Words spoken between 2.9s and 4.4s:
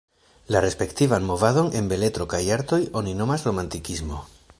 oni nomas romantikismo.